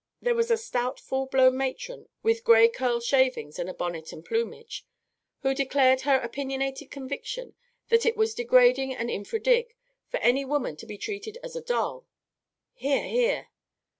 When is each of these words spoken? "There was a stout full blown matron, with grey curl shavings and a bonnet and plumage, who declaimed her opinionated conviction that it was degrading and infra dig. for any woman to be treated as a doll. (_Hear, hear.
"There 0.19 0.33
was 0.33 0.49
a 0.49 0.57
stout 0.57 0.99
full 0.99 1.27
blown 1.27 1.57
matron, 1.57 2.09
with 2.23 2.43
grey 2.43 2.67
curl 2.69 2.99
shavings 3.01 3.59
and 3.59 3.69
a 3.69 3.73
bonnet 3.75 4.11
and 4.11 4.25
plumage, 4.25 4.83
who 5.43 5.53
declaimed 5.53 6.01
her 6.01 6.17
opinionated 6.17 6.89
conviction 6.89 7.53
that 7.89 8.03
it 8.03 8.17
was 8.17 8.33
degrading 8.33 8.95
and 8.95 9.11
infra 9.11 9.39
dig. 9.39 9.75
for 10.07 10.17
any 10.21 10.43
woman 10.43 10.75
to 10.77 10.87
be 10.87 10.97
treated 10.97 11.37
as 11.43 11.55
a 11.55 11.61
doll. 11.61 12.07
(_Hear, 12.81 13.07
hear. 13.07 13.49